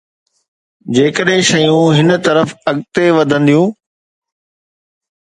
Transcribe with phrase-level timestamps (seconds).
[0.95, 3.69] جيڪڏهن شيون هن طرف اڳتي وڌنديون.